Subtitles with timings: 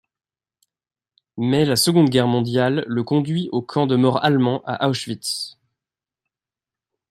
[1.37, 5.59] Mais la Seconde Guerre mondiale le conduit au camp de mort allemand à Auschwitz.